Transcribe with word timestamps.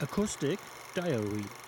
Acoustic 0.00 0.58
Diary 0.94 1.67